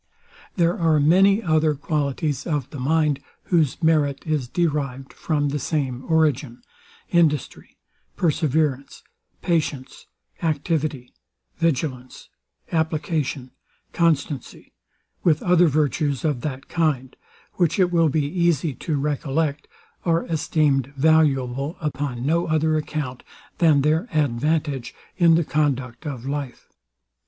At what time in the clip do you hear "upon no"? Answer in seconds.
21.79-22.47